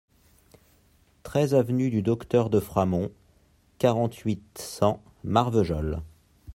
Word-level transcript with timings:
treize 1.21 1.53
avenue 1.53 1.91
du 1.91 2.01
Docteur 2.01 2.49
de 2.49 2.59
Framond, 2.59 3.11
quarante-huit, 3.77 4.41
cent, 4.57 4.99
Marvejols 5.23 6.01